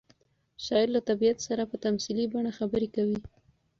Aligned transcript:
شاعر 0.65 0.87
له 0.95 1.01
طبیعت 1.09 1.37
سره 1.47 1.63
په 1.71 1.75
تمثیلي 1.85 2.25
بڼه 2.33 2.51
خبرې 2.59 2.87
کوي. 2.95 3.17